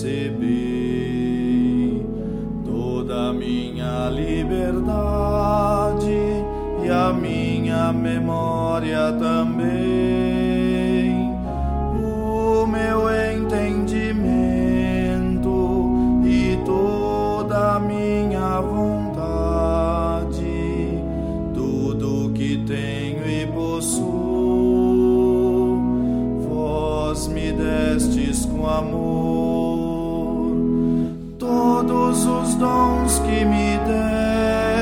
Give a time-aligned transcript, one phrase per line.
[0.00, 1.20] recebi
[2.64, 4.56] toda a minha liberdade
[6.82, 9.68] e a minha memória também,
[12.02, 14.24] o meu entendimento
[16.24, 20.32] e toda a minha vontade,
[21.52, 24.08] tudo que tenho e possuo,
[26.48, 29.29] vós me destes com amor.
[33.44, 33.78] Me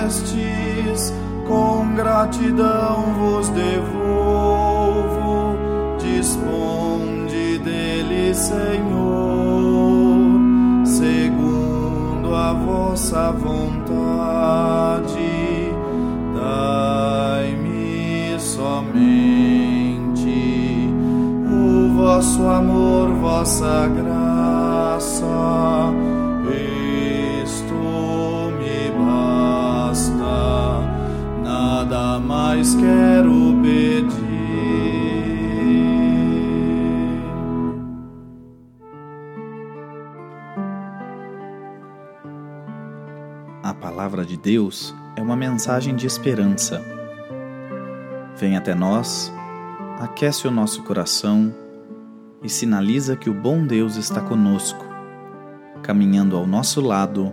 [0.04, 1.12] destes
[1.46, 5.56] com gratidão vos devolvo,
[5.98, 8.84] disponde dele, Senhor,
[10.84, 15.08] segundo a vossa vontade,
[16.34, 19.88] dai-me somente
[21.50, 24.68] o vosso amor, vossa graça.
[27.68, 28.17] Nada
[32.20, 34.38] mais quero pedir.
[43.62, 46.82] A palavra de Deus é uma mensagem de esperança.
[48.36, 49.32] Vem até nós,
[50.00, 51.54] aquece o nosso coração
[52.42, 54.84] e sinaliza que o bom Deus está conosco,
[55.82, 57.32] caminhando ao nosso lado,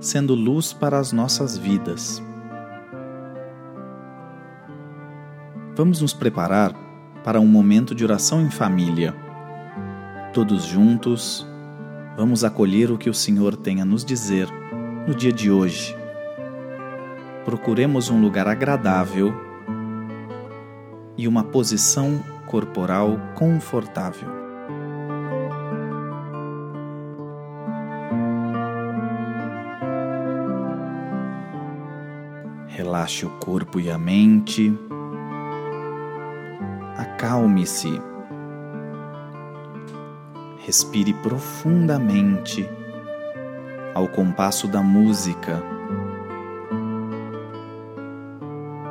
[0.00, 2.22] sendo luz para as nossas vidas.
[5.76, 6.74] Vamos nos preparar
[7.24, 9.14] para um momento de oração em família.
[10.32, 11.46] Todos juntos,
[12.16, 14.48] vamos acolher o que o Senhor tem a nos dizer
[15.06, 15.96] no dia de hoje.
[17.44, 19.32] Procuremos um lugar agradável
[21.16, 24.28] e uma posição corporal confortável.
[32.66, 34.76] Relaxe o corpo e a mente
[37.20, 38.00] acalme-se.
[40.64, 42.66] Respire profundamente
[43.94, 45.62] ao compasso da música.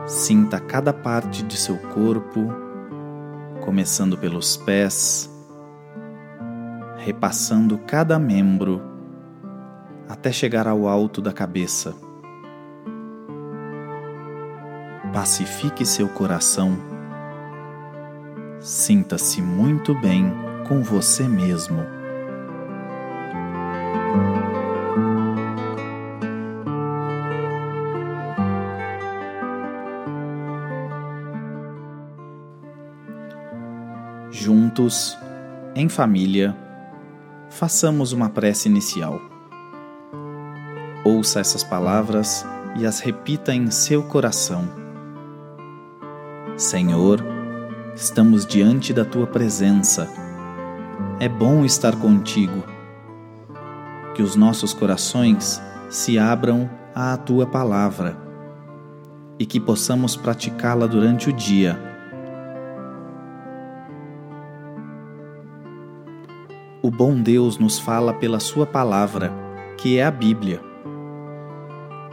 [0.06, 2.54] Sinta cada parte de seu corpo,
[3.62, 5.28] começando pelos pés,
[6.98, 8.80] repassando cada membro
[10.08, 11.96] até chegar ao alto da cabeça.
[15.12, 16.89] Pacifique seu coração
[18.62, 20.34] Sinta-se muito bem
[20.68, 21.78] com você mesmo.
[34.30, 35.18] Juntos,
[35.74, 36.56] em família,
[37.50, 39.22] façamos uma prece inicial.
[41.06, 44.68] Ouça essas palavras e as repita em seu coração.
[46.58, 47.39] Senhor,
[48.00, 50.10] estamos diante da tua presença.
[51.20, 52.64] É bom estar contigo.
[54.16, 58.18] Que os nossos corações se abram à tua palavra
[59.38, 61.78] e que possamos praticá-la durante o dia.
[66.82, 69.30] O bom Deus nos fala pela Sua palavra,
[69.78, 70.62] que é a Bíblia.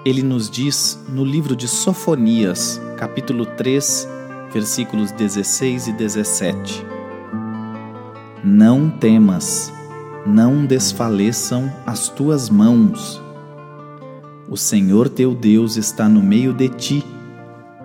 [0.04, 4.15] Ele nos diz no livro de Sofonias, capítulo 3,
[4.56, 6.86] versículos 16 e 17.
[8.42, 9.70] Não temas,
[10.24, 13.22] não desfaleçam as tuas mãos.
[14.48, 17.04] O Senhor teu Deus está no meio de ti,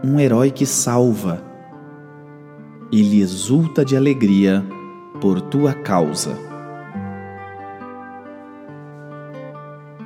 [0.01, 1.43] um herói que salva.
[2.89, 4.65] Ele exulta de alegria
[5.19, 6.37] por tua causa.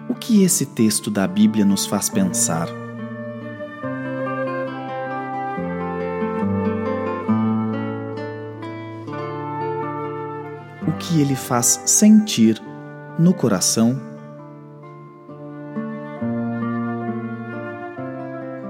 [0.10, 2.85] O que esse texto da Bíblia nos faz pensar?
[10.94, 12.62] Que ele faz sentir
[13.18, 14.00] no coração.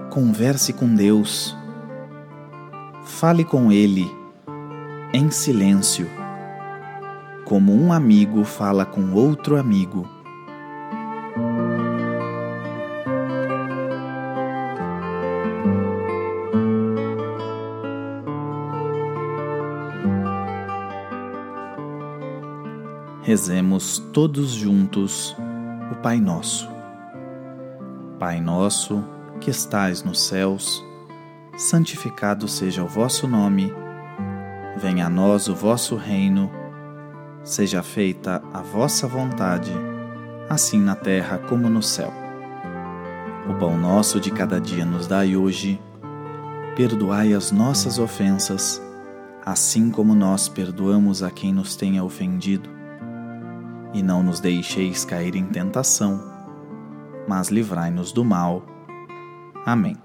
[0.09, 1.55] Converse com Deus.
[3.03, 4.09] Fale com Ele
[5.13, 6.09] em silêncio,
[7.45, 10.14] como um amigo fala com outro amigo.
[23.25, 25.35] Rezemos todos juntos
[25.91, 26.69] o Pai Nosso.
[28.19, 29.03] Pai nosso,
[29.41, 30.85] que estais nos céus,
[31.57, 33.73] santificado seja o vosso nome.
[34.77, 36.51] Venha a nós o vosso reino.
[37.43, 39.71] Seja feita a vossa vontade,
[40.47, 42.13] assim na terra como no céu.
[43.49, 45.81] O pão nosso de cada dia nos dai hoje.
[46.75, 48.79] Perdoai as nossas ofensas,
[49.43, 52.74] assim como nós perdoamos a quem nos tenha ofendido.
[53.95, 56.21] E não nos deixeis cair em tentação,
[57.25, 58.61] mas livrai-nos do mal.
[59.65, 59.95] Amém.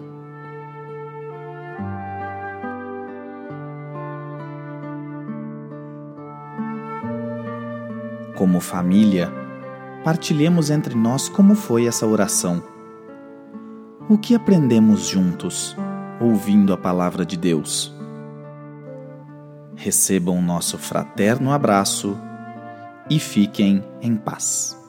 [8.36, 9.28] Como família,
[10.04, 12.62] partilhemos entre nós como foi essa oração
[14.08, 15.76] o que aprendemos juntos,
[16.20, 17.94] ouvindo a palavra de Deus?
[19.76, 22.18] Recebam nosso fraterno abraço
[23.10, 24.79] e fiquem em paz.